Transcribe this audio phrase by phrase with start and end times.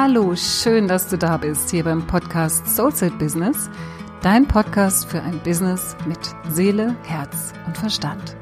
[0.00, 3.68] Hallo, schön, dass du da bist hier beim Podcast Soulset Business,
[4.22, 8.36] dein Podcast für ein Business mit Seele, Herz und Verstand.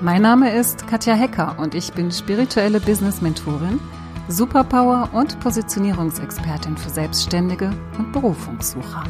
[0.00, 3.80] Mein Name ist Katja Hecker und ich bin spirituelle Business Mentorin,
[4.28, 9.04] Superpower und Positionierungsexpertin für Selbstständige und Berufungssucher.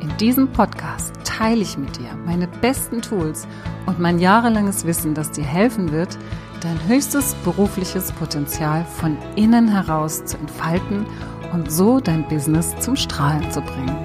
[0.00, 3.46] In diesem Podcast teile ich mit dir meine besten Tools
[3.84, 6.16] und mein jahrelanges Wissen, das dir helfen wird,
[6.60, 11.06] dein höchstes berufliches Potenzial von innen heraus zu entfalten
[11.52, 13.96] und so dein Business zum Strahlen zu bringen.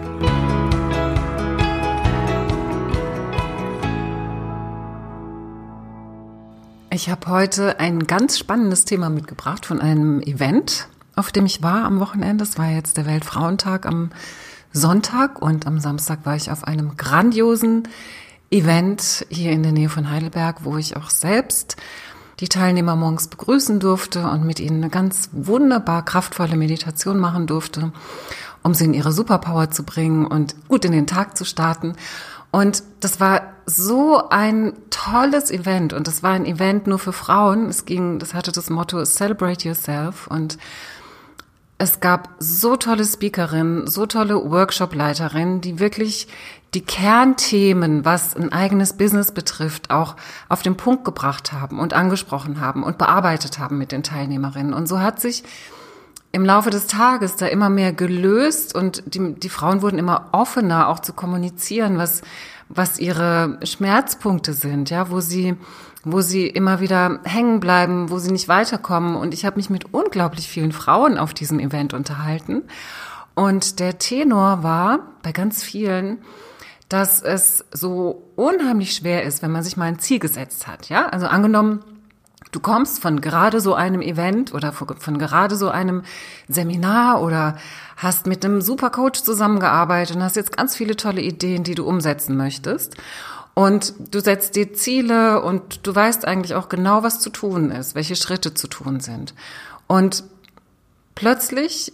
[6.92, 11.84] Ich habe heute ein ganz spannendes Thema mitgebracht von einem Event, auf dem ich war
[11.84, 12.46] am Wochenende.
[12.46, 14.12] Es war jetzt der Weltfrauentag am
[14.72, 17.90] Sonntag und am Samstag war ich auf einem grandiosen
[18.50, 21.76] Event hier in der Nähe von Heidelberg, wo ich auch selbst
[22.40, 27.92] die Teilnehmer morgens begrüßen durfte und mit ihnen eine ganz wunderbar kraftvolle Meditation machen durfte,
[28.64, 31.96] um sie in ihre Superpower zu bringen und gut in den Tag zu starten.
[32.52, 37.68] Und das war so ein tolles Event und das war ein Event nur für Frauen.
[37.68, 40.58] Es ging, das hatte das Motto Celebrate Yourself und
[41.78, 46.28] es gab so tolle Speakerinnen, so tolle Workshop-Leiterinnen, die wirklich
[46.76, 50.16] die Kernthemen, was ein eigenes Business betrifft, auch
[50.50, 54.74] auf den Punkt gebracht haben und angesprochen haben und bearbeitet haben mit den Teilnehmerinnen.
[54.74, 55.44] Und so hat sich
[56.34, 60.90] im Laufe des Tages da immer mehr gelöst und die, die Frauen wurden immer offener,
[60.90, 62.22] auch zu kommunizieren, was,
[62.68, 65.56] was ihre Schmerzpunkte sind, ja, wo sie
[66.08, 69.16] wo sie immer wieder hängen bleiben, wo sie nicht weiterkommen.
[69.16, 72.62] Und ich habe mich mit unglaublich vielen Frauen auf diesem Event unterhalten.
[73.34, 76.20] Und der Tenor war bei ganz vielen,
[76.90, 80.90] dass es so unheimlich schwer ist, wenn man sich mal ein Ziel gesetzt hat.
[80.90, 81.84] Ja, also angenommen,
[82.52, 86.04] du kommst von gerade so einem Event oder von gerade so einem
[86.48, 87.58] Seminar oder
[87.98, 92.38] hast mit einem Supercoach zusammengearbeitet und hast jetzt ganz viele tolle Ideen, die du umsetzen
[92.38, 92.96] möchtest.
[93.56, 97.96] Und du setzt dir Ziele und du weißt eigentlich auch genau, was zu tun ist,
[97.96, 99.34] welche Schritte zu tun sind.
[99.88, 100.26] Und
[101.16, 101.94] plötzlich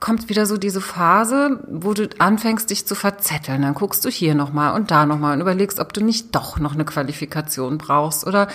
[0.00, 3.62] kommt wieder so diese Phase, wo du anfängst, dich zu verzetteln.
[3.62, 6.74] Dann guckst du hier nochmal und da nochmal und überlegst, ob du nicht doch noch
[6.74, 8.48] eine Qualifikation brauchst oder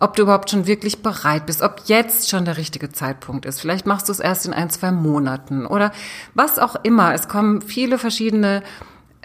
[0.00, 3.60] ob du überhaupt schon wirklich bereit bist, ob jetzt schon der richtige Zeitpunkt ist.
[3.60, 5.92] Vielleicht machst du es erst in ein, zwei Monaten oder
[6.34, 7.14] was auch immer.
[7.14, 8.62] Es kommen viele verschiedene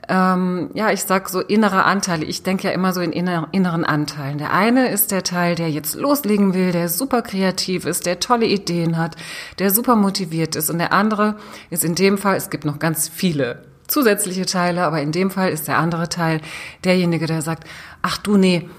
[0.07, 2.25] ähm, ja, ich sag so innere Anteile.
[2.25, 4.37] Ich denke ja immer so in inner, inneren Anteilen.
[4.37, 8.45] Der eine ist der Teil, der jetzt loslegen will, der super kreativ ist, der tolle
[8.45, 9.15] Ideen hat,
[9.59, 10.69] der super motiviert ist.
[10.69, 11.35] Und der andere
[11.69, 15.51] ist in dem Fall, es gibt noch ganz viele zusätzliche Teile, aber in dem Fall
[15.51, 16.41] ist der andere Teil
[16.83, 17.67] derjenige, der sagt,
[18.01, 18.69] ach du, nee,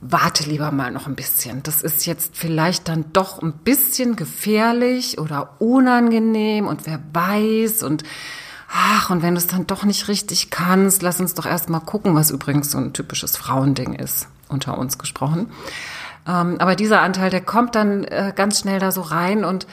[0.00, 1.62] warte lieber mal noch ein bisschen.
[1.62, 8.04] Das ist jetzt vielleicht dann doch ein bisschen gefährlich oder unangenehm und wer weiß und
[8.76, 11.80] ach, und wenn du es dann doch nicht richtig kannst, lass uns doch erst mal
[11.80, 15.50] gucken, was übrigens so ein typisches Frauending ist, unter uns gesprochen.
[16.28, 19.66] Ähm, aber dieser Anteil, der kommt dann äh, ganz schnell da so rein und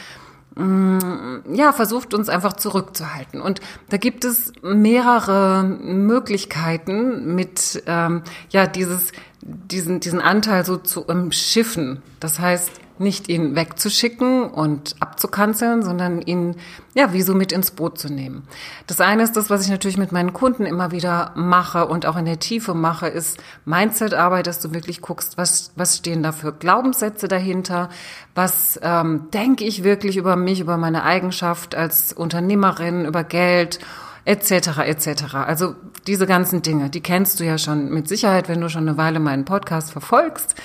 [0.55, 3.41] mm, ja, versucht uns einfach zurückzuhalten.
[3.41, 3.59] Und
[3.89, 12.01] da gibt es mehrere Möglichkeiten mit, ähm, ja, dieses, diesen, diesen Anteil so zu umschiffen.
[12.19, 12.71] Das heißt,
[13.03, 16.55] nicht ihn wegzuschicken und abzukanzeln, sondern ihn
[16.95, 18.47] ja wie so mit ins Boot zu nehmen.
[18.87, 22.17] Das eine ist das, was ich natürlich mit meinen Kunden immer wieder mache und auch
[22.17, 26.53] in der Tiefe mache, ist Mindset-Arbeit, dass du wirklich guckst, was was stehen da für
[26.53, 27.89] Glaubenssätze dahinter,
[28.33, 33.79] was ähm, denke ich wirklich über mich, über meine Eigenschaft als Unternehmerin, über Geld
[34.25, 34.79] etc.
[34.85, 35.35] etc.
[35.35, 35.75] Also
[36.07, 39.19] diese ganzen Dinge, die kennst du ja schon mit Sicherheit, wenn du schon eine Weile
[39.19, 40.55] meinen Podcast verfolgst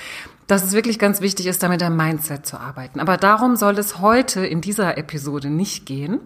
[0.48, 3.00] dass es wirklich ganz wichtig ist, damit dein Mindset zu arbeiten.
[3.00, 6.20] Aber darum soll es heute in dieser Episode nicht gehen,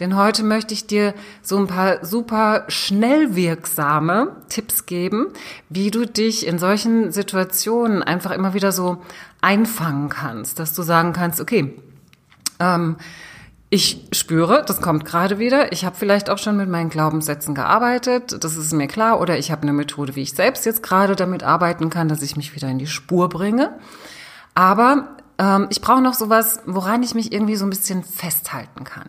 [0.00, 1.12] denn heute möchte ich dir
[1.42, 5.26] so ein paar super schnell wirksame Tipps geben,
[5.68, 9.02] wie du dich in solchen Situationen einfach immer wieder so
[9.40, 11.74] einfangen kannst, dass du sagen kannst, okay,
[12.60, 12.96] ähm,
[13.74, 15.72] ich spüre, das kommt gerade wieder.
[15.72, 19.20] Ich habe vielleicht auch schon mit meinen Glaubenssätzen gearbeitet, das ist mir klar.
[19.20, 22.36] Oder ich habe eine Methode, wie ich selbst jetzt gerade damit arbeiten kann, dass ich
[22.36, 23.76] mich wieder in die Spur bringe.
[24.54, 29.08] Aber ähm, ich brauche noch sowas, woran ich mich irgendwie so ein bisschen festhalten kann.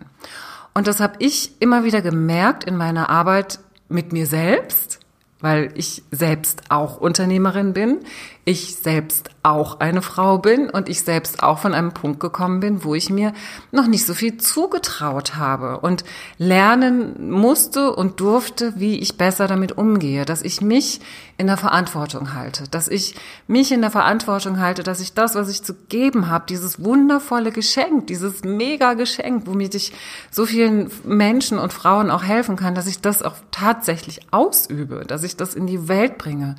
[0.74, 5.00] Und das habe ich immer wieder gemerkt in meiner Arbeit mit mir selbst,
[5.42, 8.00] weil ich selbst auch Unternehmerin bin,
[8.48, 12.84] ich selbst auch eine Frau bin und ich selbst auch von einem Punkt gekommen bin,
[12.84, 13.34] wo ich mir
[13.72, 16.04] noch nicht so viel zugetraut habe und
[16.38, 21.02] lernen musste und durfte, wie ich besser damit umgehe, dass ich mich
[21.38, 23.16] in der Verantwortung halte, dass ich
[23.48, 27.52] mich in der Verantwortung halte, dass ich das, was ich zu geben habe, dieses wundervolle
[27.52, 29.92] Geschenk, dieses mega Geschenk, womit ich
[30.30, 35.24] so vielen Menschen und Frauen auch helfen kann, dass ich das auch tatsächlich ausübe, dass
[35.24, 36.56] ich das in die Welt bringe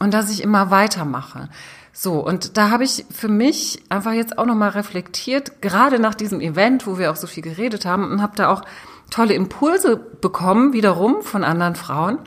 [0.00, 1.48] und dass ich immer weitermache.
[1.92, 6.40] So, und da habe ich für mich einfach jetzt auch nochmal reflektiert, gerade nach diesem
[6.40, 8.62] Event, wo wir auch so viel geredet haben, und habe da auch
[9.10, 12.18] tolle Impulse bekommen, wiederum von anderen Frauen.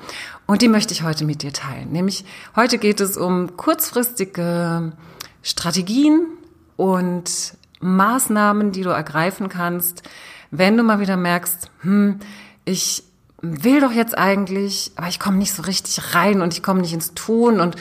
[0.45, 1.91] Und die möchte ich heute mit dir teilen.
[1.91, 2.23] Nämlich
[2.55, 4.93] heute geht es um kurzfristige
[5.43, 6.27] Strategien
[6.77, 10.03] und Maßnahmen, die du ergreifen kannst,
[10.49, 12.19] wenn du mal wieder merkst, hm,
[12.63, 13.03] ich
[13.41, 16.93] will doch jetzt eigentlich, aber ich komme nicht so richtig rein und ich komme nicht
[16.93, 17.75] ins Tun und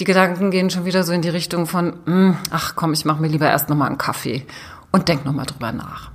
[0.00, 3.20] die Gedanken gehen schon wieder so in die Richtung von, hm, ach komm, ich mache
[3.20, 4.46] mir lieber erst nochmal einen Kaffee
[4.90, 6.10] und denk nochmal drüber nach.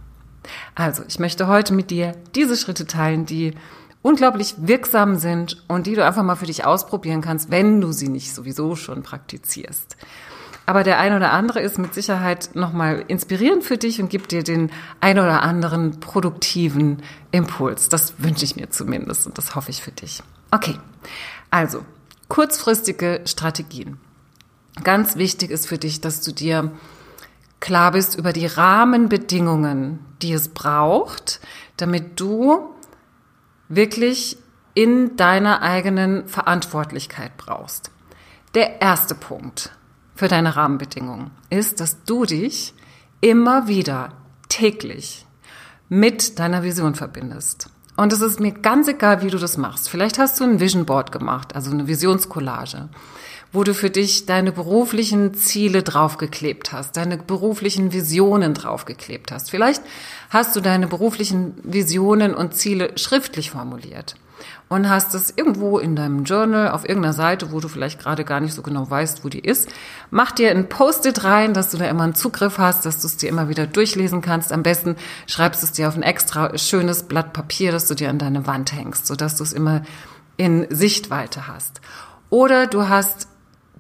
[0.76, 3.54] Also, ich möchte heute mit dir diese Schritte teilen, die
[4.02, 8.10] unglaublich wirksam sind und die du einfach mal für dich ausprobieren kannst, wenn du sie
[8.10, 9.98] nicht sowieso schon praktizierst.
[10.68, 14.44] Aber der ein oder andere ist mit Sicherheit nochmal inspirierend für dich und gibt dir
[14.44, 14.70] den
[15.00, 17.88] ein oder anderen produktiven Impuls.
[17.88, 20.22] Das wünsche ich mir zumindest und das hoffe ich für dich.
[20.52, 20.78] Okay,
[21.50, 21.86] also
[22.28, 23.98] kurzfristige Strategien.
[24.84, 26.74] Ganz wichtig ist für dich, dass du dir
[27.62, 31.40] klar bist über die Rahmenbedingungen, die es braucht,
[31.78, 32.76] damit du
[33.70, 34.38] wirklich
[34.74, 37.90] in deiner eigenen Verantwortlichkeit brauchst.
[38.54, 39.72] Der erste Punkt
[40.18, 42.74] für deine Rahmenbedingungen ist, dass du dich
[43.22, 44.14] immer wieder
[44.50, 45.26] täglich
[45.90, 47.70] mit deiner Vision verbindest.
[47.96, 49.90] Und es ist mir ganz egal, wie du das machst.
[49.90, 52.90] Vielleicht hast du ein Vision Board gemacht, also eine Visionscollage,
[53.52, 59.50] wo du für dich deine beruflichen Ziele draufgeklebt hast, deine beruflichen Visionen draufgeklebt hast.
[59.50, 59.82] Vielleicht
[60.30, 64.16] hast du deine beruflichen Visionen und Ziele schriftlich formuliert
[64.70, 68.40] und hast es irgendwo in deinem Journal auf irgendeiner Seite, wo du vielleicht gerade gar
[68.40, 69.70] nicht so genau weißt, wo die ist.
[70.12, 73.18] Mach dir ein Post-it rein, dass du da immer einen Zugriff hast, dass du es
[73.18, 74.52] dir immer wieder durchlesen kannst.
[74.52, 74.96] Am besten
[75.26, 78.48] schreibst du es dir auf ein extra schönes Blatt Papier, das du dir an deine
[78.48, 79.84] Wand hängst, sodass du es immer
[80.38, 81.82] in Sichtweite hast.
[82.30, 83.28] Oder du hast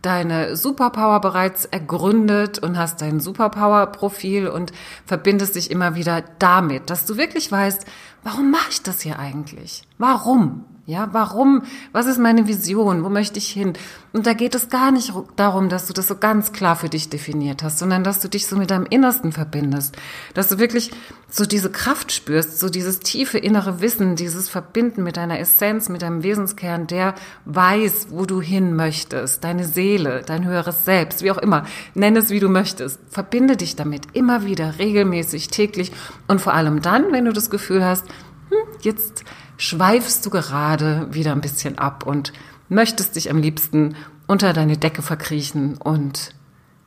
[0.01, 4.71] deine Superpower bereits ergründet und hast dein Superpower-Profil und
[5.05, 7.85] verbindest dich immer wieder damit, dass du wirklich weißt,
[8.27, 9.83] warum mache ich das hier eigentlich?
[9.97, 10.65] Warum?
[10.89, 11.63] Ja, warum?
[11.91, 13.03] Was ist meine Vision?
[13.03, 13.73] Wo möchte ich hin?
[14.13, 17.09] Und da geht es gar nicht darum, dass du das so ganz klar für dich
[17.09, 19.97] definiert hast, sondern dass du dich so mit deinem Innersten verbindest,
[20.33, 20.91] dass du wirklich
[21.29, 26.03] so diese Kraft spürst, so dieses tiefe innere Wissen, dieses Verbinden mit deiner Essenz, mit
[26.03, 31.37] deinem Wesenskern, der weiß, wo du hin möchtest, deine Seele, dein höheres Selbst, wie auch
[31.37, 33.01] immer, nenn es wie du möchtest.
[33.09, 35.91] Verbinde dich damit immer wieder, regelmäßig, täglich
[36.29, 38.05] und vor allem dann, wenn du das Gefühl hast,
[38.49, 39.25] hm, jetzt
[39.57, 42.33] schweifst du gerade wieder ein bisschen ab und
[42.69, 43.95] möchtest dich am liebsten
[44.27, 46.33] unter deine Decke verkriechen und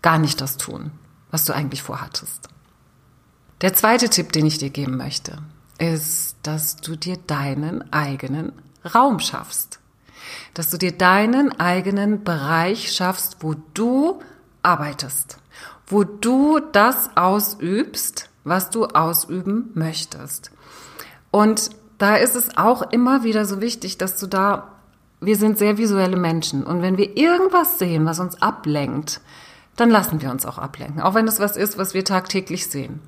[0.03, 0.93] gar nicht das tun,
[1.31, 2.49] was du eigentlich vorhattest.
[3.61, 5.39] Der zweite Tipp, den ich dir geben möchte,
[5.79, 8.53] ist, dass du dir deinen eigenen
[8.95, 9.81] Raum schaffst.
[10.55, 14.21] Dass du dir deinen eigenen Bereich schaffst, wo du
[14.63, 15.39] arbeitest,
[15.87, 20.51] wo du das ausübst, was du ausüben möchtest.
[21.31, 21.71] Und
[22.01, 24.69] da ist es auch immer wieder so wichtig, dass du da,
[25.21, 29.21] wir sind sehr visuelle Menschen und wenn wir irgendwas sehen, was uns ablenkt,
[29.77, 33.01] dann lassen wir uns auch ablenken, auch wenn es was ist, was wir tagtäglich sehen.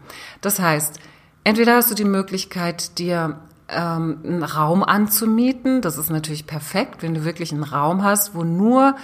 [0.42, 1.00] Das heißt,
[1.42, 3.38] entweder hast du die Möglichkeit, dir
[3.70, 8.44] ähm, einen Raum anzumieten, das ist natürlich perfekt, wenn du wirklich einen Raum hast, wo
[8.44, 8.94] nur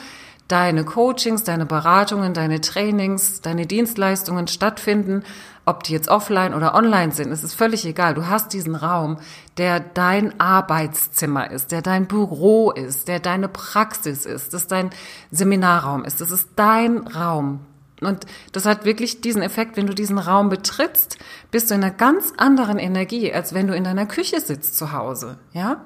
[0.49, 5.23] deine Coachings, deine Beratungen, deine Trainings, deine Dienstleistungen stattfinden,
[5.67, 8.15] ob die jetzt offline oder online sind, es ist völlig egal.
[8.15, 9.19] Du hast diesen Raum,
[9.59, 14.89] der dein Arbeitszimmer ist, der dein Büro ist, der deine Praxis ist, das dein
[15.31, 16.23] Seminarraum ist.
[16.23, 17.61] Das ist dein Raum.
[18.01, 21.19] Und das hat wirklich diesen Effekt, wenn du diesen Raum betrittst,
[21.51, 24.93] bist du in einer ganz anderen Energie, als wenn du in deiner Küche sitzt zu
[24.93, 25.85] Hause, ja?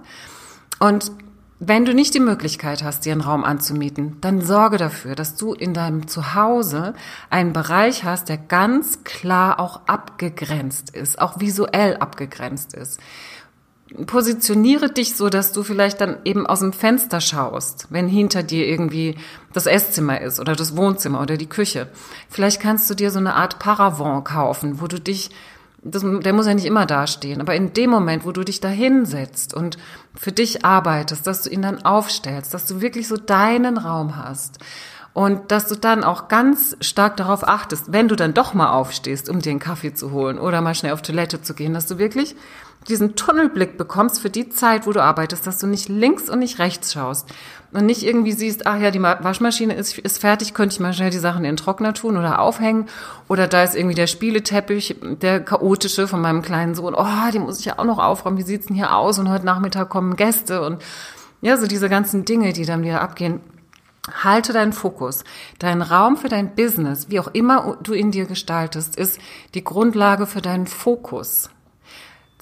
[0.79, 1.11] Und
[1.65, 5.55] wenn du nicht die Möglichkeit hast, dir einen Raum anzumieten, dann sorge dafür, dass du
[5.55, 6.93] in deinem Zuhause
[7.31, 12.99] einen Bereich hast, der ganz klar auch abgegrenzt ist, auch visuell abgegrenzt ist.
[14.07, 18.67] Positioniere dich so, dass du vielleicht dann eben aus dem Fenster schaust, wenn hinter dir
[18.67, 19.17] irgendwie
[19.53, 21.87] das Esszimmer ist oder das Wohnzimmer oder die Küche.
[22.29, 25.31] Vielleicht kannst du dir so eine Art Paravent kaufen, wo du dich
[25.85, 28.69] das, der muss ja nicht immer dastehen, aber in dem Moment, wo du dich da
[28.69, 29.79] hinsetzt und
[30.15, 34.59] für dich arbeitest, dass du ihn dann aufstellst, dass du wirklich so deinen Raum hast
[35.15, 39.29] Und dass du dann auch ganz stark darauf achtest, wenn du dann doch mal aufstehst,
[39.29, 41.99] um dir einen Kaffee zu holen oder mal schnell auf Toilette zu gehen, dass du
[41.99, 42.35] wirklich
[42.89, 46.59] diesen Tunnelblick bekommst für die Zeit, wo du arbeitest, dass du nicht links und nicht
[46.59, 47.29] rechts schaust
[47.73, 51.11] und nicht irgendwie siehst, ach ja, die Waschmaschine ist, ist fertig, könnte ich mal schnell
[51.11, 52.87] die Sachen in den Trockner tun oder aufhängen
[53.29, 57.61] oder da ist irgendwie der Spieleteppich, der chaotische von meinem kleinen Sohn, oh, die muss
[57.61, 60.63] ich ja auch noch aufräumen, wie sieht's denn hier aus und heute Nachmittag kommen Gäste
[60.63, 60.83] und
[61.41, 63.41] ja, so diese ganzen Dinge, die dann wieder abgehen.
[64.11, 65.23] Halte deinen Fokus.
[65.61, 69.21] Dein Raum für dein Business, wie auch immer du ihn dir gestaltest, ist
[69.55, 71.51] die Grundlage für deinen Fokus.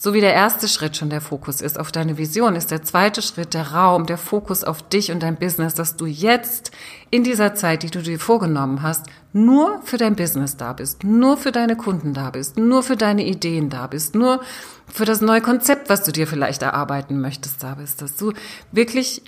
[0.03, 3.21] So wie der erste Schritt schon der Fokus ist auf deine Vision, ist der zweite
[3.21, 6.71] Schritt der Raum, der Fokus auf dich und dein Business, dass du jetzt
[7.11, 11.37] in dieser Zeit, die du dir vorgenommen hast, nur für dein Business da bist, nur
[11.37, 14.41] für deine Kunden da bist, nur für deine Ideen da bist, nur
[14.87, 18.33] für das neue Konzept, was du dir vielleicht erarbeiten möchtest, da bist, dass du
[18.73, 19.23] wirklich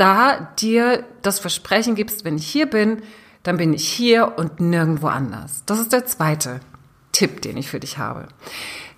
[0.00, 3.02] da dir das Versprechen gibst, wenn ich hier bin,
[3.42, 5.62] dann bin ich hier und nirgendwo anders.
[5.66, 6.60] Das ist der zweite
[7.12, 8.28] Tipp, den ich für dich habe.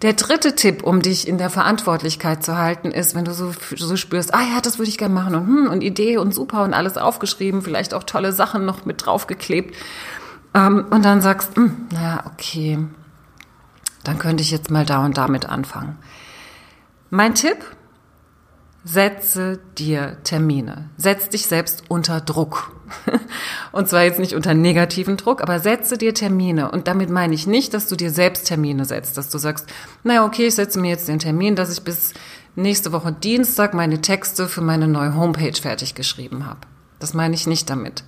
[0.03, 3.97] Der dritte Tipp, um dich in der Verantwortlichkeit zu halten, ist, wenn du so, so
[3.97, 6.75] spürst, ah ja, das würde ich gerne machen und, hm, und Idee und super und
[6.75, 9.75] alles aufgeschrieben, vielleicht auch tolle Sachen noch mit draufgeklebt.
[10.55, 12.79] Ähm, und dann sagst, hm, naja, okay,
[14.05, 15.97] dann könnte ich jetzt mal da und damit anfangen.
[17.11, 17.59] Mein Tipp,
[18.85, 20.91] setze dir Termine.
[20.97, 22.77] Setz dich selbst unter Druck.
[23.73, 26.71] Und zwar jetzt nicht unter negativen Druck, aber setze dir Termine.
[26.71, 29.67] Und damit meine ich nicht, dass du dir selbst Termine setzt, dass du sagst,
[30.03, 32.13] naja, okay, ich setze mir jetzt den Termin, dass ich bis
[32.57, 36.61] nächste Woche Dienstag meine Texte für meine neue Homepage fertig geschrieben habe.
[36.99, 38.05] Das meine ich nicht damit.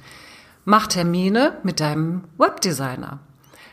[0.64, 3.20] Mach Termine mit deinem Webdesigner.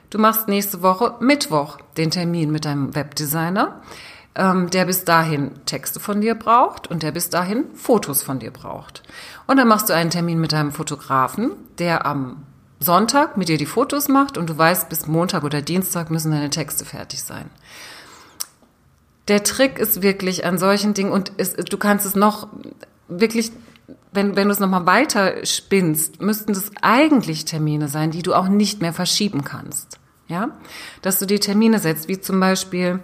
[0.09, 3.81] Du machst nächste Woche Mittwoch den Termin mit deinem Webdesigner
[4.35, 8.51] ähm, der bis dahin Texte von dir braucht und der bis dahin Fotos von dir
[8.51, 9.03] braucht.
[9.47, 12.43] Und dann machst du einen Termin mit deinem Fotografen, der am
[12.79, 16.49] Sonntag mit dir die Fotos macht und du weißt, bis Montag oder Dienstag müssen deine
[16.49, 17.49] Texte fertig sein.
[19.27, 22.47] Der Trick ist wirklich an solchen Dingen und es, du kannst es noch
[23.07, 23.51] wirklich,
[24.11, 28.47] wenn, wenn du es nochmal weiter spinnst, müssten das eigentlich Termine sein, die du auch
[28.47, 29.99] nicht mehr verschieben kannst.
[30.27, 30.49] Ja,
[31.01, 33.01] dass du die Termine setzt, wie zum Beispiel,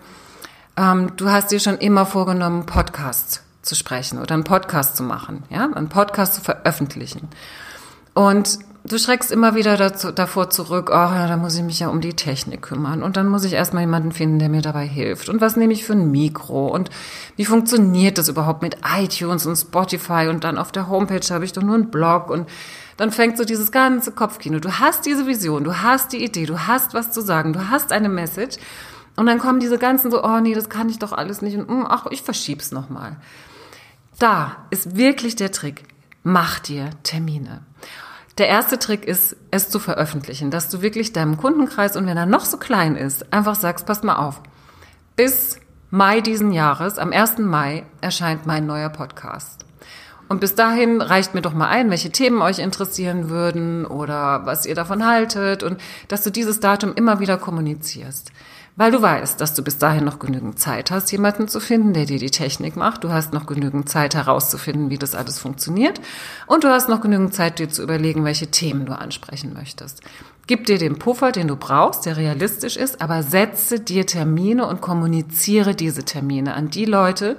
[0.78, 5.44] ähm, du hast dir schon immer vorgenommen, Podcast zu sprechen oder einen Podcast zu machen,
[5.50, 7.28] ja, einen Podcast zu veröffentlichen.
[8.14, 11.90] Und du schreckst immer wieder dazu, davor zurück, oh ja, da muss ich mich ja
[11.90, 15.30] um die Technik kümmern und dann muss ich erstmal jemanden finden, der mir dabei hilft.
[15.30, 16.90] Und was nehme ich für ein Mikro und
[17.36, 21.54] wie funktioniert das überhaupt mit iTunes und Spotify und dann auf der Homepage habe ich
[21.54, 22.48] doch nur einen Blog und
[22.96, 24.60] dann fängt so dieses ganze Kopfkino.
[24.60, 27.92] Du hast diese Vision, du hast die Idee, du hast was zu sagen, du hast
[27.92, 28.58] eine Message
[29.18, 31.68] und dann kommen diese ganzen so, oh nee, das kann ich doch alles nicht und
[31.68, 33.18] hm, ach, ich verschieb's nochmal.
[34.20, 35.84] Da ist wirklich der Trick.
[36.24, 37.62] Mach dir Termine.
[38.38, 42.26] Der erste Trick ist, es zu veröffentlichen, dass du wirklich deinem Kundenkreis und wenn er
[42.28, 44.42] noch so klein ist, einfach sagst, passt mal auf.
[45.16, 45.60] Bis
[45.90, 47.40] Mai diesen Jahres, am 1.
[47.40, 49.66] Mai, erscheint mein neuer Podcast.
[50.28, 54.66] Und bis dahin reicht mir doch mal ein, welche Themen euch interessieren würden oder was
[54.66, 58.32] ihr davon haltet und dass du dieses Datum immer wieder kommunizierst.
[58.78, 62.06] Weil du weißt, dass du bis dahin noch genügend Zeit hast, jemanden zu finden, der
[62.06, 63.04] dir die Technik macht.
[63.04, 66.00] Du hast noch genügend Zeit herauszufinden, wie das alles funktioniert.
[66.46, 70.02] Und du hast noch genügend Zeit, dir zu überlegen, welche Themen du ansprechen möchtest.
[70.46, 74.80] Gib dir den Puffer, den du brauchst, der realistisch ist, aber setze dir Termine und
[74.80, 77.38] kommuniziere diese Termine an die Leute,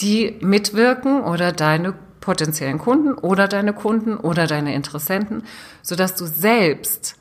[0.00, 5.44] die mitwirken oder deine potenziellen Kunden oder deine Kunden oder deine Interessenten,
[5.80, 7.14] sodass du selbst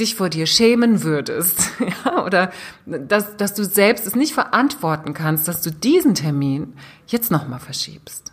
[0.00, 1.60] dich vor dir schämen würdest,
[2.04, 2.50] ja, oder
[2.86, 6.74] dass, dass du selbst es nicht verantworten kannst, dass du diesen Termin
[7.06, 8.32] jetzt nochmal verschiebst.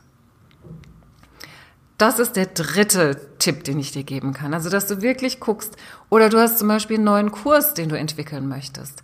[1.97, 4.53] Das ist der dritte Tipp, den ich dir geben kann.
[4.53, 5.75] Also, dass du wirklich guckst,
[6.09, 9.01] oder du hast zum Beispiel einen neuen Kurs, den du entwickeln möchtest.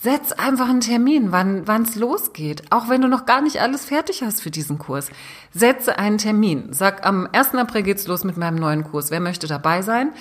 [0.00, 2.64] Setz einfach einen Termin, wann es losgeht.
[2.70, 5.10] Auch wenn du noch gar nicht alles fertig hast für diesen Kurs.
[5.52, 6.72] Setze einen Termin.
[6.72, 7.54] Sag, am 1.
[7.54, 9.12] April geht's los mit meinem neuen Kurs.
[9.12, 10.12] Wer möchte dabei sein?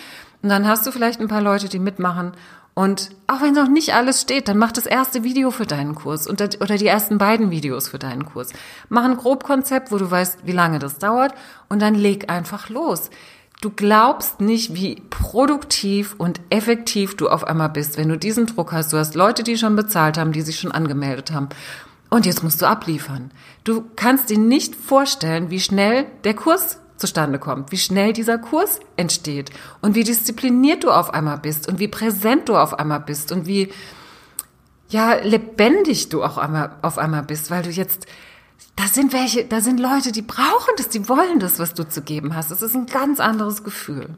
[0.41, 2.33] Und dann hast du vielleicht ein paar Leute, die mitmachen.
[2.73, 6.29] Und auch wenn noch nicht alles steht, dann mach das erste Video für deinen Kurs
[6.29, 8.53] oder die ersten beiden Videos für deinen Kurs.
[8.87, 11.33] Mach ein Grobkonzept, wo du weißt, wie lange das dauert
[11.67, 13.09] und dann leg einfach los.
[13.59, 18.71] Du glaubst nicht, wie produktiv und effektiv du auf einmal bist, wenn du diesen Druck
[18.71, 18.91] hast.
[18.91, 21.49] Du hast Leute, die schon bezahlt haben, die sich schon angemeldet haben.
[22.09, 23.31] Und jetzt musst du abliefern.
[23.63, 28.79] Du kannst dir nicht vorstellen, wie schnell der Kurs zustande kommt, wie schnell dieser Kurs
[28.95, 29.49] entsteht
[29.81, 33.45] und wie diszipliniert du auf einmal bist und wie präsent du auf einmal bist und
[33.47, 33.73] wie
[34.87, 38.07] ja lebendig du auch einmal auf einmal bist, weil du jetzt
[38.75, 42.01] da sind welche, da sind Leute, die brauchen das, die wollen das, was du zu
[42.01, 42.51] geben hast.
[42.51, 44.15] Das ist ein ganz anderes Gefühl.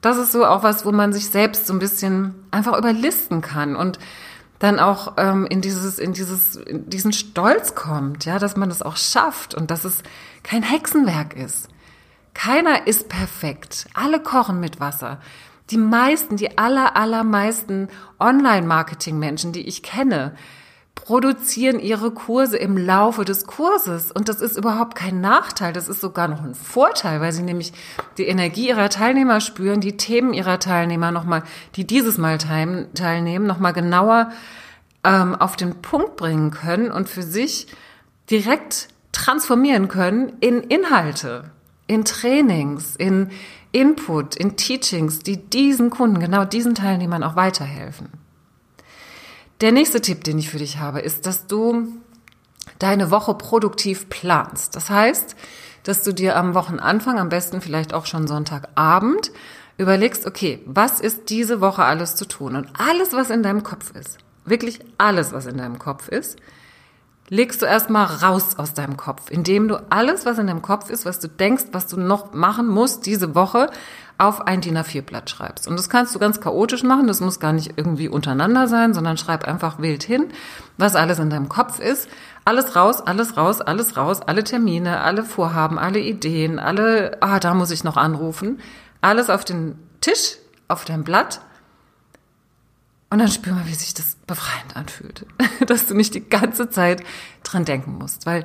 [0.00, 3.76] Das ist so auch was, wo man sich selbst so ein bisschen einfach überlisten kann
[3.76, 3.98] und
[4.58, 8.82] dann auch ähm, in dieses, in dieses, in diesen Stolz kommt, ja, dass man das
[8.82, 10.02] auch schafft und dass es
[10.42, 11.68] kein Hexenwerk ist.
[12.36, 13.86] Keiner ist perfekt.
[13.94, 15.20] Alle kochen mit Wasser.
[15.70, 17.88] Die meisten, die aller, allermeisten
[18.20, 20.36] Online-Marketing-Menschen, die ich kenne,
[20.94, 24.12] produzieren ihre Kurse im Laufe des Kurses.
[24.12, 27.72] Und das ist überhaupt kein Nachteil, das ist sogar noch ein Vorteil, weil sie nämlich
[28.18, 31.42] die Energie ihrer Teilnehmer spüren, die Themen ihrer Teilnehmer nochmal,
[31.74, 34.30] die dieses Mal teilnehmen, nochmal genauer
[35.04, 37.66] ähm, auf den Punkt bringen können und für sich
[38.30, 41.50] direkt transformieren können in Inhalte,
[41.86, 43.30] in Trainings, in
[43.72, 48.08] Input, in Teachings, die diesen Kunden, genau diesen Teilnehmern auch weiterhelfen.
[49.60, 51.88] Der nächste Tipp, den ich für dich habe, ist, dass du
[52.78, 54.76] deine Woche produktiv planst.
[54.76, 55.36] Das heißt,
[55.82, 59.30] dass du dir am Wochenanfang, am besten vielleicht auch schon Sonntagabend,
[59.78, 62.56] überlegst, okay, was ist diese Woche alles zu tun?
[62.56, 66.38] Und alles, was in deinem Kopf ist, wirklich alles, was in deinem Kopf ist,
[67.28, 71.04] legst du erstmal raus aus deinem Kopf, indem du alles, was in deinem Kopf ist,
[71.04, 73.70] was du denkst, was du noch machen musst diese Woche,
[74.18, 75.68] auf ein DIN A4-Blatt schreibst.
[75.68, 79.18] Und das kannst du ganz chaotisch machen, das muss gar nicht irgendwie untereinander sein, sondern
[79.18, 80.28] schreib einfach wild hin,
[80.78, 82.08] was alles in deinem Kopf ist.
[82.44, 87.52] Alles raus, alles raus, alles raus, alle Termine, alle Vorhaben, alle Ideen, alle, ah, da
[87.54, 88.60] muss ich noch anrufen.
[89.02, 90.36] Alles auf den Tisch,
[90.68, 91.40] auf dein Blatt.
[93.08, 95.26] Und dann spür mal, wie sich das befreiend anfühlt.
[95.66, 97.02] Dass du nicht die ganze Zeit
[97.44, 98.26] dran denken musst.
[98.26, 98.44] Weil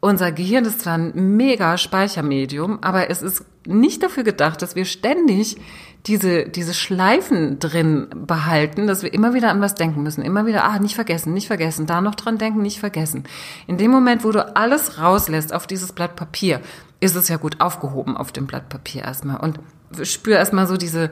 [0.00, 4.84] unser Gehirn ist zwar ein mega Speichermedium, aber es ist nicht dafür gedacht, dass wir
[4.84, 5.56] ständig
[6.04, 10.64] diese, diese Schleifen drin behalten, dass wir immer wieder an was denken müssen, immer wieder,
[10.64, 13.24] ah, nicht vergessen, nicht vergessen, da noch dran denken, nicht vergessen.
[13.66, 16.60] In dem Moment, wo du alles rauslässt auf dieses Blatt Papier,
[17.00, 19.58] ist es ja gut aufgehoben auf dem Blatt Papier erstmal und
[20.02, 21.10] spür erstmal so diese,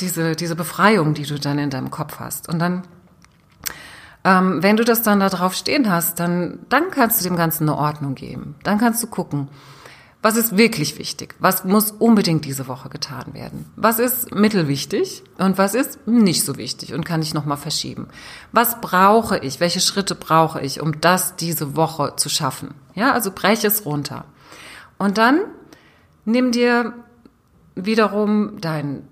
[0.00, 2.48] diese, diese Befreiung, die du dann in deinem Kopf hast.
[2.48, 2.82] Und dann
[4.24, 7.68] ähm, wenn du das dann da drauf stehen hast, dann, dann kannst du dem Ganzen
[7.68, 8.54] eine Ordnung geben.
[8.62, 9.48] Dann kannst du gucken,
[10.22, 11.34] was ist wirklich wichtig?
[11.40, 13.66] Was muss unbedingt diese Woche getan werden?
[13.74, 18.06] Was ist mittelwichtig und was ist nicht so wichtig und kann ich nochmal verschieben?
[18.52, 19.58] Was brauche ich?
[19.58, 22.74] Welche Schritte brauche ich, um das diese Woche zu schaffen?
[22.94, 24.24] Ja, also breche es runter.
[24.96, 25.40] Und dann
[26.24, 26.92] nimm dir
[27.74, 29.08] wiederum dein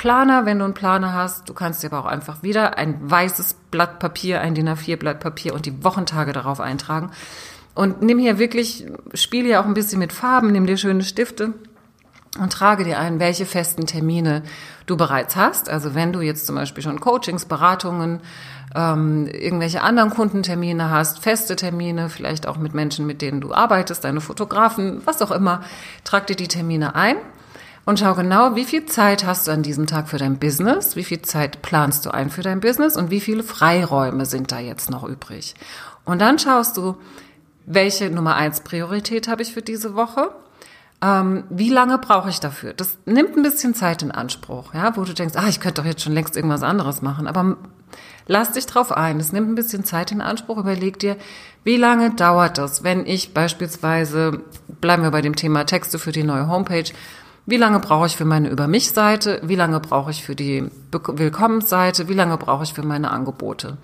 [0.00, 1.46] Planer, wenn du einen Planer hast.
[1.46, 5.20] Du kannst dir aber auch einfach wieder ein weißes Blatt Papier, ein DIN A4 Blatt
[5.20, 7.10] Papier und die Wochentage darauf eintragen.
[7.74, 11.52] Und nimm hier wirklich, spiele ja auch ein bisschen mit Farben, nimm dir schöne Stifte
[12.38, 14.42] und trage dir ein, welche festen Termine
[14.86, 15.68] du bereits hast.
[15.68, 18.20] Also wenn du jetzt zum Beispiel schon Coachings, Beratungen,
[18.74, 24.02] ähm, irgendwelche anderen Kundentermine hast, feste Termine, vielleicht auch mit Menschen, mit denen du arbeitest,
[24.02, 25.60] deine Fotografen, was auch immer,
[26.04, 27.16] trag dir die Termine ein
[27.84, 31.04] und schau genau, wie viel Zeit hast du an diesem Tag für dein Business, wie
[31.04, 34.90] viel Zeit planst du ein für dein Business und wie viele Freiräume sind da jetzt
[34.90, 35.54] noch übrig.
[36.04, 36.96] Und dann schaust du,
[37.66, 40.30] welche Nummer eins Priorität habe ich für diese Woche?
[41.02, 42.74] Ähm, wie lange brauche ich dafür?
[42.74, 45.88] Das nimmt ein bisschen Zeit in Anspruch, ja, wo du denkst, ah, ich könnte doch
[45.88, 47.56] jetzt schon längst irgendwas anderes machen, aber
[48.26, 49.18] lass dich drauf ein.
[49.18, 50.58] Es nimmt ein bisschen Zeit in Anspruch.
[50.58, 51.16] Überleg dir,
[51.64, 54.42] wie lange dauert das, wenn ich beispielsweise,
[54.80, 56.90] bleiben wir bei dem Thema Texte für die neue Homepage,
[57.46, 59.40] wie lange brauche ich für meine Über mich Seite?
[59.42, 62.08] Wie lange brauche ich für die Willkommensseite?
[62.08, 63.76] Wie lange brauche ich für meine Angebote?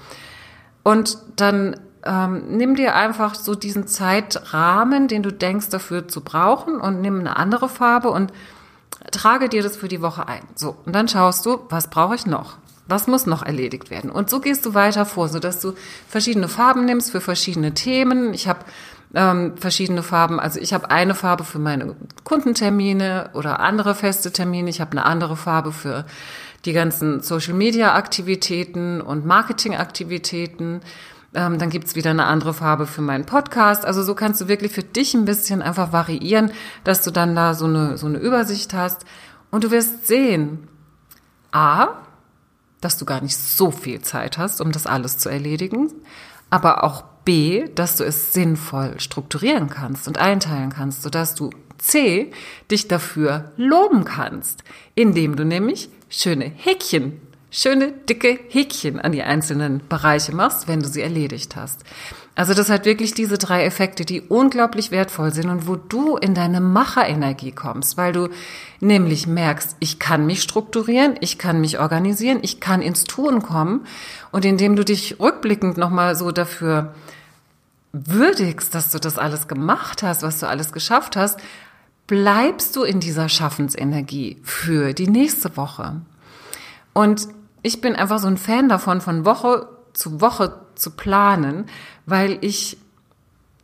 [0.83, 6.81] Und dann ähm, nimm dir einfach so diesen Zeitrahmen, den du denkst dafür zu brauchen
[6.81, 8.33] und nimm eine andere Farbe und
[9.11, 10.43] trage dir das für die Woche ein.
[10.55, 12.59] So, und dann schaust du, was brauche ich noch?
[12.89, 14.11] Was muss noch erledigt werden?
[14.11, 15.73] Und so gehst du weiter vor, so dass du
[16.09, 18.33] verschiedene Farben nimmst für verschiedene Themen.
[18.33, 18.61] Ich habe
[19.17, 20.39] ähm, verschiedene Farben.
[20.39, 24.69] Also ich habe eine Farbe für meine Kundentermine oder andere feste Termine.
[24.69, 26.05] Ich habe eine andere Farbe für
[26.67, 30.83] die ganzen Social-Media-Aktivitäten und Marketing-Aktivitäten.
[31.35, 33.87] Ähm, dann gibt's wieder eine andere Farbe für meinen Podcast.
[33.87, 36.53] Also so kannst du wirklich für dich ein bisschen einfach variieren,
[36.85, 39.07] dass du dann da so eine, so eine Übersicht hast.
[39.51, 40.69] Und du wirst sehen,
[41.53, 41.89] a,
[42.83, 45.91] dass du gar nicht so viel Zeit hast, um das alles zu erledigen,
[46.51, 52.33] aber auch B, dass du es sinnvoll strukturieren kannst und einteilen kannst, sodass du C,
[52.71, 59.83] dich dafür loben kannst, indem du nämlich schöne Häkchen, schöne dicke Häkchen an die einzelnen
[59.89, 61.85] Bereiche machst, wenn du sie erledigt hast.
[62.37, 66.35] Also das hat wirklich diese drei Effekte, die unglaublich wertvoll sind und wo du in
[66.35, 68.29] deine Macherenergie kommst, weil du
[68.79, 73.87] nämlich merkst, ich kann mich strukturieren, ich kann mich organisieren, ich kann ins Tun kommen
[74.33, 76.95] und indem du dich rückblickend nochmal so dafür
[78.05, 81.41] würdigst, dass du das alles gemacht hast, was du alles geschafft hast,
[82.07, 86.01] bleibst du in dieser Schaffensenergie für die nächste Woche.
[86.93, 87.29] Und
[87.63, 91.67] ich bin einfach so ein Fan davon, von Woche zu Woche zu planen,
[92.05, 92.79] weil ich,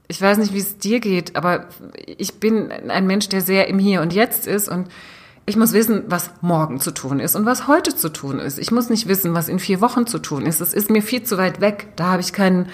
[0.08, 1.66] ich weiß nicht, wie es dir geht, aber
[2.06, 4.88] ich bin ein Mensch, der sehr im Hier und Jetzt ist und
[5.44, 8.58] ich muss wissen, was morgen zu tun ist und was heute zu tun ist.
[8.58, 10.60] Ich muss nicht wissen, was in vier Wochen zu tun ist.
[10.60, 11.88] Es ist mir viel zu weit weg.
[11.96, 12.68] Da habe ich keinen,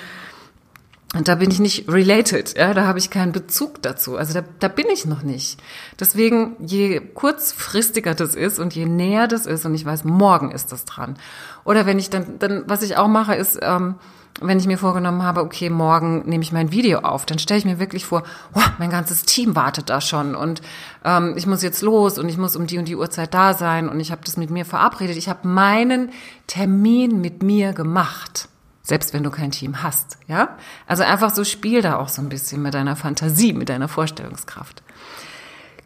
[1.14, 2.57] da bin ich nicht related.
[2.57, 4.16] Ja, da habe ich keinen Bezug dazu.
[4.16, 5.59] Also da, da bin ich noch nicht.
[5.99, 10.71] Deswegen, je kurzfristiger das ist und je näher das ist und ich weiß, morgen ist
[10.71, 11.16] das dran.
[11.64, 13.94] Oder wenn ich dann, dann was ich auch mache, ist ähm,
[14.40, 17.64] wenn ich mir vorgenommen habe, okay, morgen nehme ich mein Video auf, dann stelle ich
[17.64, 18.23] mir wirklich vor,
[18.55, 20.62] oh, mein ganzes Team wartet da schon und
[21.05, 23.88] ähm, ich muss jetzt los und ich muss um die und die Uhrzeit da sein
[23.88, 25.16] und ich habe das mit mir verabredet.
[25.16, 26.11] Ich habe meinen
[26.47, 28.49] Termin mit mir gemacht,
[28.88, 30.57] selbst wenn du kein Team hast, ja?
[30.87, 34.83] Also einfach so spiel da auch so ein bisschen mit deiner Fantasie, mit deiner Vorstellungskraft.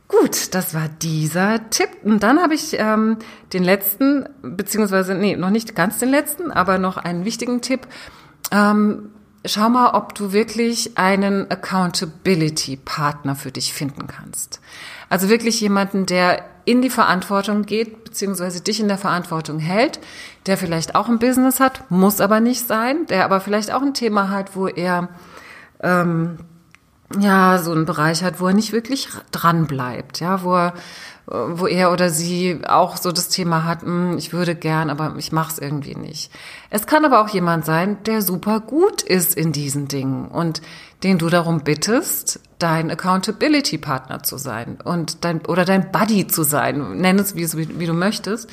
[0.08, 1.88] Gut, das war dieser Tipp.
[2.04, 3.16] Und dann habe ich ähm,
[3.52, 7.88] den letzten, beziehungsweise, nee, noch nicht ganz den letzten, aber noch einen wichtigen Tipp
[8.52, 9.10] ähm,
[9.44, 14.60] schau mal, ob du wirklich einen Accountability-Partner für dich finden kannst.
[15.08, 20.00] Also wirklich jemanden, der in die Verantwortung geht, beziehungsweise dich in der Verantwortung hält,
[20.46, 23.94] der vielleicht auch ein Business hat, muss aber nicht sein, der aber vielleicht auch ein
[23.94, 25.08] Thema hat, wo er
[25.82, 26.38] ähm,
[27.20, 30.74] ja so einen Bereich hat, wo er nicht wirklich dran bleibt, ja, wo er
[31.26, 35.30] wo er oder sie auch so das Thema hat, hm, ich würde gern, aber ich
[35.30, 36.32] mache es irgendwie nicht.
[36.68, 40.62] Es kann aber auch jemand sein, der super gut ist in diesen Dingen und
[41.04, 46.42] den du darum bittest, dein Accountability Partner zu sein und dein oder dein Buddy zu
[46.42, 48.48] sein, nenn es wie, wie du möchtest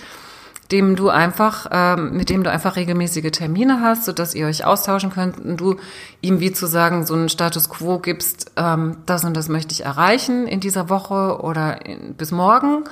[0.71, 4.65] dem du einfach, ähm, mit dem du einfach regelmäßige Termine hast, so dass ihr euch
[4.65, 5.77] austauschen könnt und du
[6.21, 9.85] ihm wie zu sagen so einen Status Quo gibst, ähm, das und das möchte ich
[9.85, 12.83] erreichen in dieser Woche oder in, bis morgen.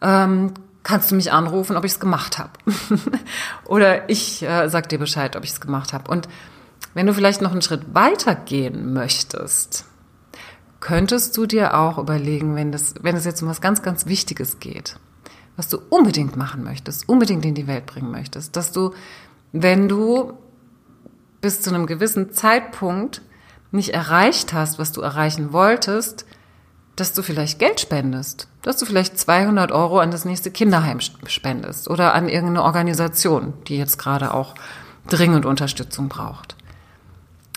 [0.00, 2.52] Ähm, kannst du mich anrufen, ob ich es gemacht habe.
[3.66, 6.10] oder ich äh, sag dir Bescheid, ob ich es gemacht habe.
[6.10, 6.26] Und
[6.94, 9.84] wenn du vielleicht noch einen Schritt weiter gehen möchtest,
[10.80, 14.58] könntest du dir auch überlegen, wenn das, wenn es jetzt um was ganz, ganz Wichtiges
[14.58, 14.96] geht
[15.60, 18.94] was du unbedingt machen möchtest, unbedingt in die Welt bringen möchtest, dass du,
[19.52, 20.32] wenn du
[21.42, 23.20] bis zu einem gewissen Zeitpunkt
[23.70, 26.24] nicht erreicht hast, was du erreichen wolltest,
[26.96, 31.90] dass du vielleicht Geld spendest, dass du vielleicht 200 Euro an das nächste Kinderheim spendest
[31.90, 34.54] oder an irgendeine Organisation, die jetzt gerade auch
[35.08, 36.56] dringend Unterstützung braucht.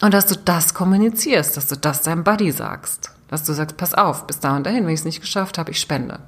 [0.01, 3.93] Und dass du das kommunizierst, dass du das deinem Buddy sagst, dass du sagst, pass
[3.93, 6.19] auf, bis da und dahin, wenn ich es nicht geschafft habe, ich spende.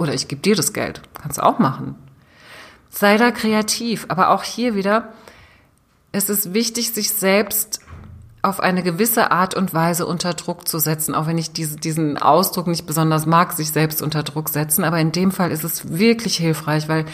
[0.00, 1.02] Oder ich gebe dir das Geld.
[1.20, 1.94] Kannst du auch machen.
[2.88, 4.06] Sei da kreativ.
[4.08, 5.12] Aber auch hier wieder,
[6.10, 7.80] es ist wichtig, sich selbst
[8.40, 12.16] auf eine gewisse Art und Weise unter Druck zu setzen, auch wenn ich diese, diesen
[12.16, 14.84] Ausdruck nicht besonders mag, sich selbst unter Druck setzen.
[14.84, 17.04] Aber in dem Fall ist es wirklich hilfreich, weil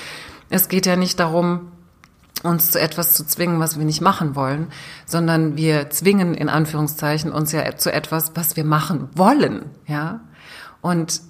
[0.48, 1.72] es geht ja nicht darum,
[2.44, 4.68] uns zu etwas zu zwingen, was wir nicht machen wollen,
[5.06, 10.20] sondern wir zwingen in Anführungszeichen uns ja zu etwas, was wir machen wollen, ja.
[10.82, 11.20] Und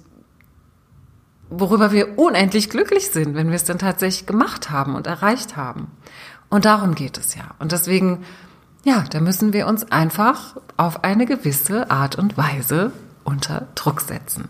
[1.49, 5.91] worüber wir unendlich glücklich sind, wenn wir es dann tatsächlich gemacht haben und erreicht haben.
[6.49, 7.55] Und darum geht es ja.
[7.59, 8.25] Und deswegen,
[8.83, 12.91] ja, da müssen wir uns einfach auf eine gewisse Art und Weise
[13.23, 14.49] unter Druck setzen.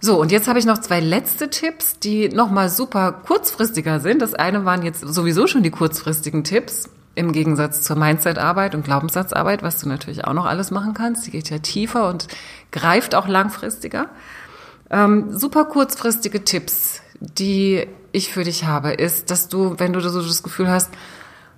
[0.00, 4.20] So, und jetzt habe ich noch zwei letzte Tipps, die nochmal super kurzfristiger sind.
[4.20, 9.62] Das eine waren jetzt sowieso schon die kurzfristigen Tipps, im Gegensatz zur Mindset-Arbeit und Glaubenssatzarbeit,
[9.62, 11.26] was du natürlich auch noch alles machen kannst.
[11.26, 12.28] Die geht ja tiefer und
[12.70, 14.10] greift auch langfristiger.
[14.90, 20.22] Ähm, super kurzfristige Tipps, die ich für dich habe, ist, dass du, wenn du so
[20.22, 20.90] das Gefühl hast,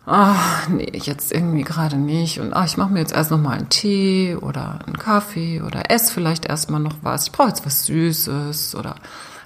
[0.06, 3.58] ach, nee, jetzt irgendwie gerade nicht und ach, ich mache mir jetzt erst noch mal
[3.58, 7.26] einen Tee oder einen Kaffee oder esse vielleicht erstmal noch was.
[7.26, 8.96] Ich brauche jetzt was Süßes oder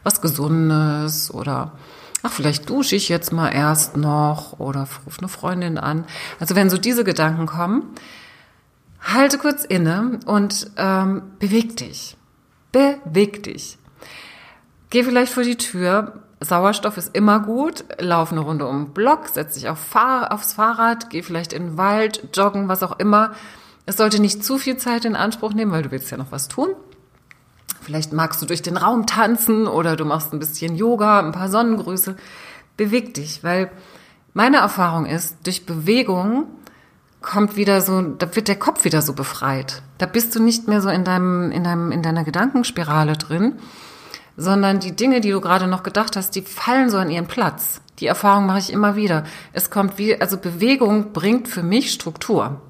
[0.05, 1.73] was Gesundes oder
[2.23, 6.05] ach, vielleicht dusche ich jetzt mal erst noch oder rufe eine Freundin an.
[6.38, 7.83] Also wenn so diese Gedanken kommen,
[9.01, 12.16] halte kurz inne und ähm, beweg dich.
[12.72, 13.78] Beweg dich.
[14.90, 16.22] Geh vielleicht vor die Tür.
[16.40, 17.85] Sauerstoff ist immer gut.
[17.98, 21.62] Lauf eine Runde um den Block, setz dich auf Fahr aufs Fahrrad, geh vielleicht in
[21.62, 23.32] den Wald, joggen, was auch immer.
[23.87, 26.48] Es sollte nicht zu viel Zeit in Anspruch nehmen, weil du willst ja noch was
[26.48, 26.70] tun.
[27.80, 31.48] Vielleicht magst du durch den Raum tanzen oder du machst ein bisschen Yoga, ein paar
[31.48, 32.16] Sonnengrüße.
[32.76, 33.70] Beweg dich, weil
[34.35, 36.46] meine Erfahrung ist, durch Bewegung
[37.22, 39.82] kommt wieder so, da wird der Kopf wieder so befreit.
[39.98, 43.54] Da bist du nicht mehr so in deinem, in deinem, in deiner Gedankenspirale drin,
[44.37, 47.80] sondern die Dinge, die du gerade noch gedacht hast, die fallen so an ihren Platz.
[47.98, 49.24] Die Erfahrung mache ich immer wieder.
[49.52, 52.61] Es kommt wie, also Bewegung bringt für mich Struktur.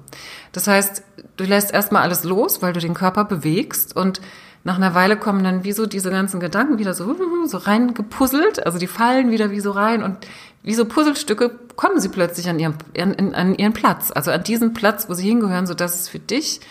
[0.51, 1.03] Das heißt,
[1.37, 4.21] du lässt erstmal alles los, weil du den Körper bewegst und
[4.63, 8.79] nach einer Weile kommen dann wie so diese ganzen Gedanken wieder so, so reingepuzzelt, also
[8.79, 10.25] die fallen wieder wie so rein und
[10.63, 14.73] wie so Puzzlestücke kommen sie plötzlich an ihren, an, an ihren Platz, also an diesen
[14.73, 16.61] Platz, wo sie hingehören, so dass es für dich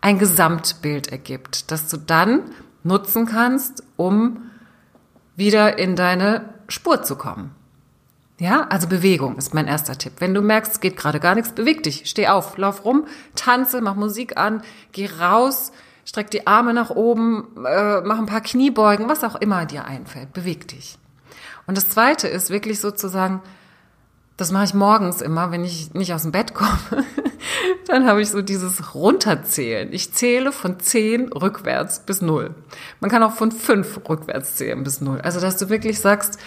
[0.00, 2.42] ein Gesamtbild ergibt, das du dann
[2.82, 4.50] nutzen kannst, um
[5.36, 7.52] wieder in deine Spur zu kommen.
[8.40, 10.14] Ja, also Bewegung ist mein erster Tipp.
[10.18, 13.80] Wenn du merkst, es geht gerade gar nichts, beweg dich, steh auf, lauf rum, tanze,
[13.80, 15.72] mach Musik an, geh raus,
[16.08, 20.32] streck die Arme nach oben, äh, mach ein paar Kniebeugen, was auch immer dir einfällt,
[20.32, 20.98] beweg dich.
[21.66, 23.42] Und das zweite ist wirklich sozusagen,
[24.38, 26.78] das mache ich morgens immer, wenn ich nicht aus dem Bett komme.
[27.88, 29.92] Dann habe ich so dieses Runterzählen.
[29.92, 32.54] Ich zähle von zehn rückwärts bis null.
[33.00, 35.20] Man kann auch von fünf rückwärts zählen bis null.
[35.20, 36.38] Also, dass du wirklich sagst,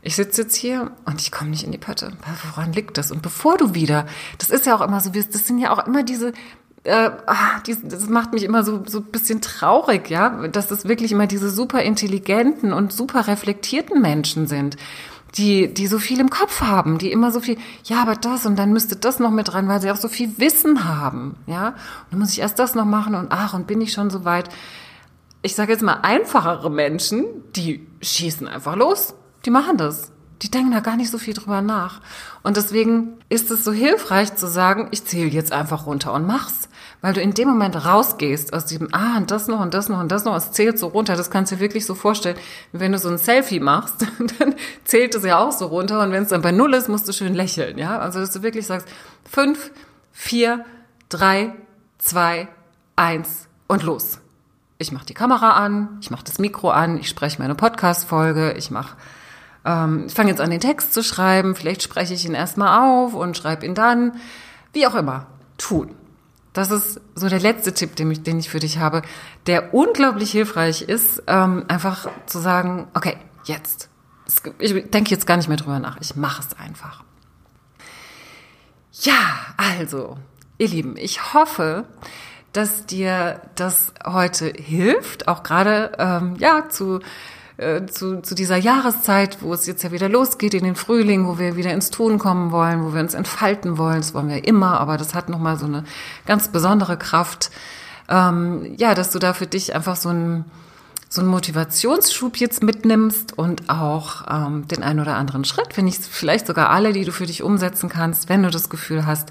[0.00, 2.12] ich sitze jetzt hier und ich komme nicht in die Pötte.
[2.54, 3.10] Woran liegt das?
[3.10, 4.06] Und bevor du wieder,
[4.38, 6.32] das ist ja auch immer so, das sind ja auch immer diese,
[6.84, 11.12] äh, ah, das macht mich immer so so ein bisschen traurig, ja, dass das wirklich
[11.12, 14.76] immer diese super intelligenten und super reflektierten Menschen sind,
[15.36, 18.56] die die so viel im Kopf haben, die immer so viel, ja, aber das und
[18.56, 21.68] dann müsste das noch mit rein, weil sie auch so viel Wissen haben, ja.
[21.68, 21.76] Und
[22.12, 24.48] dann muss ich erst das noch machen und ach und bin ich schon so weit.
[25.42, 29.14] Ich sage jetzt mal einfachere Menschen, die schießen einfach los
[29.44, 30.12] die machen das.
[30.42, 32.00] Die denken da gar nicht so viel drüber nach.
[32.42, 36.67] Und deswegen ist es so hilfreich zu sagen, ich zähle jetzt einfach runter und mach's.
[37.00, 40.00] Weil du in dem Moment rausgehst aus diesem, ah, und das noch und das noch
[40.00, 41.14] und das noch, es zählt so runter.
[41.14, 42.36] Das kannst du dir wirklich so vorstellen.
[42.72, 44.02] Wenn du so ein Selfie machst,
[44.38, 46.02] dann zählt es ja auch so runter.
[46.02, 47.98] Und wenn es dann bei Null ist, musst du schön lächeln, ja.
[47.98, 48.88] Also, dass du wirklich sagst,
[49.24, 49.70] fünf,
[50.12, 50.64] vier,
[51.08, 51.54] drei,
[51.98, 52.48] zwei,
[52.96, 54.18] eins und los.
[54.78, 58.70] Ich mache die Kamera an, ich mache das Mikro an, ich spreche meine Podcast-Folge, ich
[58.70, 58.96] mache
[59.64, 63.14] ähm, ich fange jetzt an, den Text zu schreiben, vielleicht spreche ich ihn erstmal auf
[63.14, 64.12] und schreibe ihn dann.
[64.72, 65.26] Wie auch immer,
[65.58, 65.94] tun.
[66.58, 69.02] Das ist so der letzte Tipp, den ich, den ich für dich habe,
[69.46, 73.88] der unglaublich hilfreich ist, ähm, einfach zu sagen, okay, jetzt.
[74.58, 77.04] Ich denke jetzt gar nicht mehr drüber nach, ich mache es einfach.
[78.92, 79.14] Ja,
[79.56, 80.18] also,
[80.58, 81.84] ihr Lieben, ich hoffe,
[82.52, 86.98] dass dir das heute hilft, auch gerade ähm, ja zu
[87.58, 91.38] äh, zu, zu dieser Jahreszeit, wo es jetzt ja wieder losgeht in den Frühling, wo
[91.38, 93.96] wir wieder ins Tun kommen wollen, wo wir uns entfalten wollen.
[93.98, 95.84] Das wollen wir immer, aber das hat nochmal so eine
[96.24, 97.50] ganz besondere Kraft.
[98.08, 100.44] Ähm, ja, dass du da für dich einfach so ein
[101.10, 106.04] so einen Motivationsschub jetzt mitnimmst und auch ähm, den einen oder anderen Schritt, wenn nicht
[106.04, 109.30] vielleicht sogar alle, die du für dich umsetzen kannst, wenn du das Gefühl hast,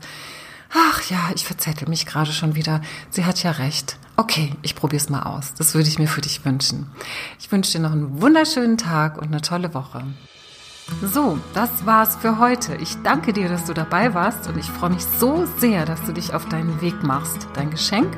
[0.73, 5.01] ach ja, ich verzettel mich gerade schon wieder, sie hat ja recht okay, ich probiere
[5.01, 5.53] es mal aus.
[5.53, 6.88] Das würde ich mir für dich wünschen.
[7.39, 10.03] Ich wünsche dir noch einen wunderschönen Tag und eine tolle Woche.
[11.03, 12.75] So, das war's für heute.
[12.75, 16.13] Ich danke dir, dass du dabei warst und ich freue mich so sehr, dass du
[16.13, 18.17] dich auf deinen Weg machst, dein Geschenk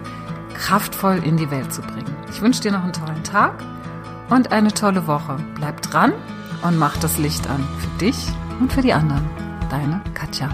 [0.53, 2.15] kraftvoll in die Welt zu bringen.
[2.29, 3.63] Ich wünsche dir noch einen tollen Tag
[4.29, 5.37] und eine tolle Woche.
[5.55, 6.13] Bleib dran
[6.61, 8.27] und mach das Licht an für dich
[8.59, 9.27] und für die anderen.
[9.69, 10.49] Deine Katja.